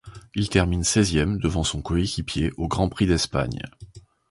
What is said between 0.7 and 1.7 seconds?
seizième, devant